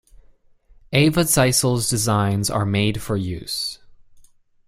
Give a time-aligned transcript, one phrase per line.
[0.91, 3.77] Eva Zeisel's designs are made for use.